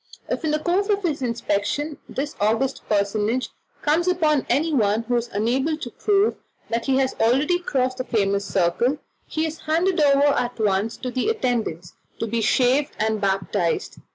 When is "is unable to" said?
5.15-5.91